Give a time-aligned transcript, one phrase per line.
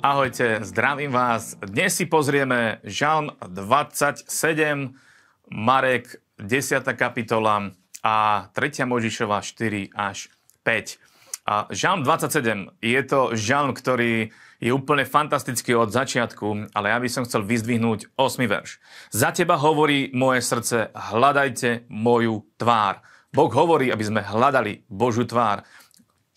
[0.00, 1.60] Ahojte, zdravím vás.
[1.60, 4.24] Dnes si pozrieme Žalm 27,
[5.52, 6.88] Marek 10.
[6.96, 7.68] kapitola
[8.00, 8.88] a 3.
[8.88, 10.32] Možišova 4 až
[10.64, 10.96] 5.
[11.44, 17.08] A žalm 27 je to žalm, ktorý je úplne fantastický od začiatku, ale ja by
[17.12, 18.40] som chcel vyzdvihnúť 8.
[18.48, 18.80] verš.
[19.12, 23.04] Za teba hovorí moje srdce, hľadajte moju tvár.
[23.36, 25.60] Boh hovorí, aby sme hľadali Božú tvár.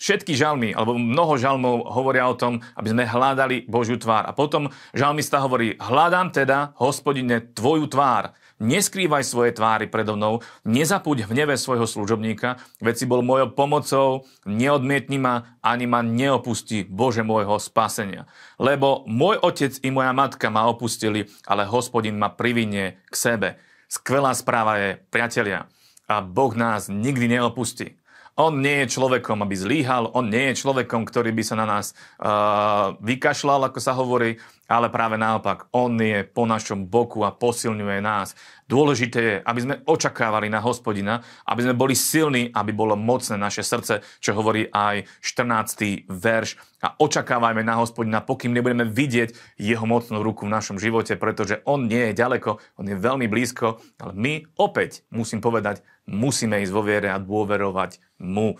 [0.04, 4.28] Všetky žalmy, alebo mnoho žalmov hovoria o tom, aby sme hľadali Božiu tvár.
[4.28, 8.36] A potom žalmista hovorí, hľadám teda, hospodine, tvoju tvár.
[8.60, 14.28] Neskrývaj svoje tvári predo mnou, nezapuď v neve svojho služobníka, veď si bol mojou pomocou,
[14.44, 18.28] neodmietni ma, ani ma neopustí, Bože môjho spasenia.
[18.60, 23.50] Lebo môj otec i moja matka ma opustili, ale hospodin ma privinie k sebe.
[23.88, 25.72] Skvelá správa je, priatelia,
[26.12, 28.03] a Boh nás nikdy neopustí.
[28.34, 31.94] On nie je človekom, aby zlíhal, on nie je človekom, ktorý by sa na nás
[32.18, 38.02] uh, vykašľal, ako sa hovorí, ale práve naopak, on je po našom boku a posilňuje
[38.02, 38.34] nás.
[38.64, 43.60] Dôležité je, aby sme očakávali na hospodina, aby sme boli silní, aby bolo mocné naše
[43.60, 46.08] srdce, čo hovorí aj 14.
[46.08, 46.56] verš.
[46.84, 51.92] A očakávajme na hospodina, pokým nebudeme vidieť jeho mocnú ruku v našom živote, pretože on
[51.92, 56.84] nie je ďaleko, on je veľmi blízko, ale my opäť, musím povedať, musíme ísť vo
[56.84, 58.56] viere a dôverovať mu.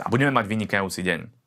[0.00, 1.39] A budeme mať vynikajúci deň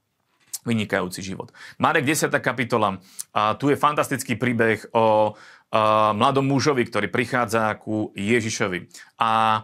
[0.64, 1.52] vynikajúci život.
[1.80, 2.32] Marek 10.
[2.44, 3.00] kapitola.
[3.36, 5.36] A tu je fantastický príbeh o
[5.72, 8.88] a, mladom mužovi, ktorý prichádza ku Ježišovi.
[9.22, 9.64] A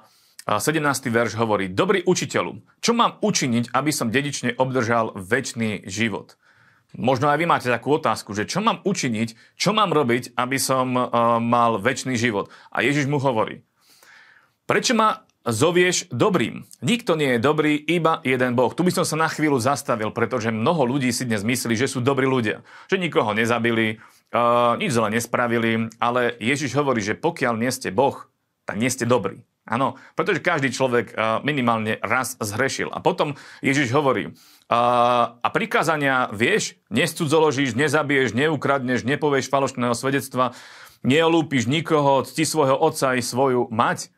[0.49, 0.81] 17.
[1.13, 6.41] verš hovorí, Dobrý učiteľu, čo mám učiniť, aby som dedične obdržal väčší život?
[6.97, 10.89] Možno aj vy máte takú otázku, že čo mám učiniť, čo mám robiť, aby som
[11.37, 12.49] mal väčší život.
[12.73, 13.61] A Ježiš mu hovorí,
[14.65, 16.65] prečo ma zovieš dobrým.
[16.81, 18.71] Nikto nie je dobrý, iba jeden Boh.
[18.73, 21.99] Tu by som sa na chvíľu zastavil, pretože mnoho ľudí si dnes myslí, že sú
[22.01, 22.65] dobrí ľudia.
[22.87, 24.01] Že nikoho nezabili,
[24.33, 28.29] uh, nič zle nespravili, ale Ježiš hovorí, že pokiaľ nie ste Boh,
[28.65, 29.41] tak nie ste dobrí.
[29.69, 32.89] Áno, pretože každý človek uh, minimálne raz zhrešil.
[32.89, 40.57] A potom Ježiš hovorí, uh, a prikázania vieš, nescudzoložíš, nezabiješ, neukradneš, nepovieš falošného svedectva,
[41.05, 44.09] neolúpiš nikoho, cti svojho otca i svoju mať,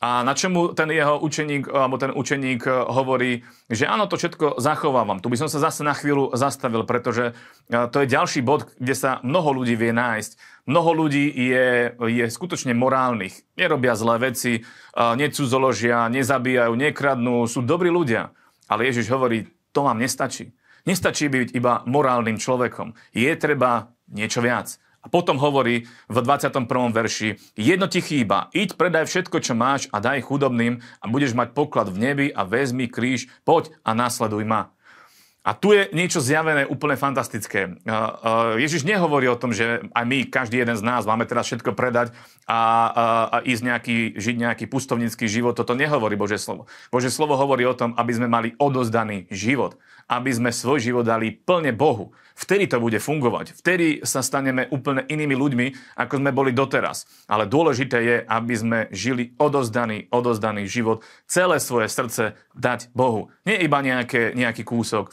[0.00, 3.40] a na čomu ten jeho učeník, alebo ten učeník eh, hovorí,
[3.72, 5.24] že áno, to všetko zachovávam.
[5.24, 8.92] Tu by som sa zase na chvíľu zastavil, pretože eh, to je ďalší bod, kde
[8.92, 10.58] sa mnoho ľudí vie nájsť.
[10.66, 13.46] Mnoho ľudí je, je skutočne morálnych.
[13.56, 18.36] Nerobia zlé veci, eh, necudzoložia, nezabíjajú, nekradnú, sú dobrí ľudia.
[18.68, 20.52] Ale Ježiš hovorí, to vám nestačí.
[20.84, 22.94] Nestačí byť iba morálnym človekom.
[23.10, 24.78] Je treba niečo viac.
[25.06, 26.66] A potom hovorí v 21.
[26.90, 31.54] verši, jedno ti chýba, iď predaj všetko, čo máš a daj chudobným a budeš mať
[31.54, 34.75] poklad v nebi a vezmi kríž, poď a nasleduj ma.
[35.46, 37.78] A tu je niečo zjavené úplne fantastické.
[38.58, 42.10] Ježiš nehovorí o tom, že aj my, každý jeden z nás, máme teraz všetko predať
[42.50, 42.58] a, a,
[43.30, 45.54] a ísť nejaký, žiť nejaký pustovnický život.
[45.54, 46.66] Toto nehovorí Bože slovo.
[46.90, 49.78] Bože slovo hovorí o tom, aby sme mali odozdaný život.
[50.10, 52.10] Aby sme svoj život dali plne Bohu.
[52.34, 53.54] Vtedy to bude fungovať.
[53.54, 57.06] Vtedy sa staneme úplne inými ľuďmi, ako sme boli doteraz.
[57.30, 63.30] Ale dôležité je, aby sme žili odozdaný, odozdaný život, celé svoje srdce dať Bohu.
[63.46, 65.10] Nie iba nejaké, nejaký kúsok,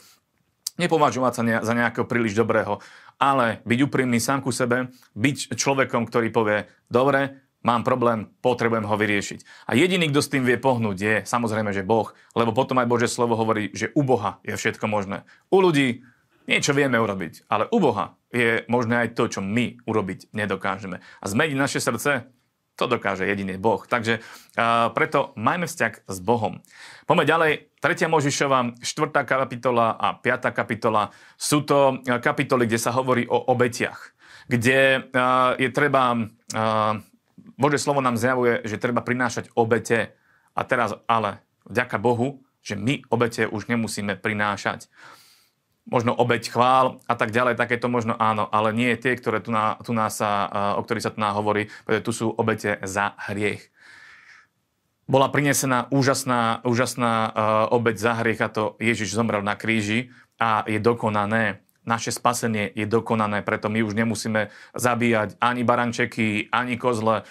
[0.80, 2.82] nepovažovať sa ne, za nejakého príliš dobrého,
[3.18, 8.94] ale byť úprimný sám ku sebe, byť človekom, ktorý povie, dobre, mám problém, potrebujem ho
[8.94, 9.70] vyriešiť.
[9.70, 13.08] A jediný, kto s tým vie pohnúť, je samozrejme, že Boh, lebo potom aj Bože
[13.08, 15.24] slovo hovorí, že u Boha je všetko možné.
[15.48, 16.04] U ľudí
[16.44, 21.00] niečo vieme urobiť, ale u Boha je možné aj to, čo my urobiť nedokážeme.
[21.00, 22.28] A zmeniť naše srdce,
[22.74, 23.82] to dokáže jediný Boh.
[23.86, 26.58] Takže uh, preto majme vzťah s Bohom.
[27.06, 27.52] Poďme ďalej.
[27.78, 28.08] 3.
[28.08, 29.28] Možišova, 4.
[29.28, 30.56] kapitola a 5.
[30.56, 34.16] kapitola sú to kapitoly, kde sa hovorí o obetiach.
[34.50, 36.94] Kde uh, je treba, uh,
[37.60, 40.16] Bože slovo nám zjavuje, že treba prinášať obete.
[40.54, 44.88] A teraz ale, vďaka Bohu, že my obete už nemusíme prinášať
[45.84, 49.76] možno obeď chvál a tak ďalej, takéto možno áno, ale nie tie, ktoré tu, na,
[49.84, 53.68] tu nás sa, o ktorých sa tu nám hovorí, pretože tu sú obete za hriech.
[55.04, 57.32] Bola prinesená úžasná, úžasná uh,
[57.76, 60.08] obeď za hriech a to Ježiš zomrel na kríži
[60.40, 66.80] a je dokonané naše spasenie je dokonané, preto my už nemusíme zabíjať ani barančeky, ani
[66.80, 67.28] kozle.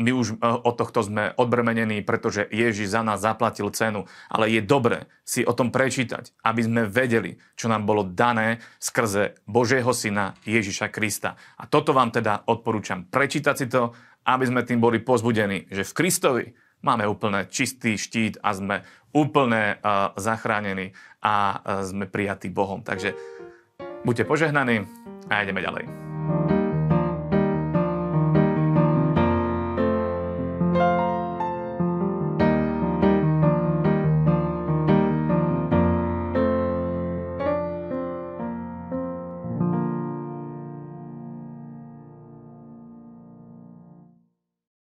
[0.00, 4.08] My už e, od tohto sme odbremenení, pretože Ježiš za nás zaplatil cenu.
[4.32, 9.36] Ale je dobre si o tom prečítať, aby sme vedeli, čo nám bolo dané skrze
[9.44, 11.36] Božieho Syna Ježiša Krista.
[11.60, 13.92] A toto vám teda odporúčam prečítať si to,
[14.24, 16.44] aby sme tým boli pozbudení, že v Kristovi
[16.82, 18.76] máme úplne čistý štít a sme
[19.14, 22.82] úplne uh, zachránení a uh, sme prijatí Bohom.
[22.82, 23.14] Takže
[24.04, 24.86] Buďte požehnaní
[25.30, 26.11] a ideme ďalej.